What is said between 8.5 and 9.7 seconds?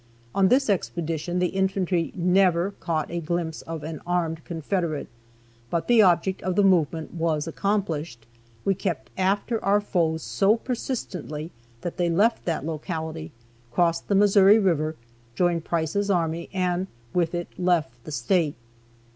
We kept after